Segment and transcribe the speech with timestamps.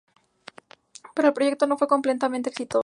[1.13, 2.79] Pero el proyecto no fue completamente exitoso.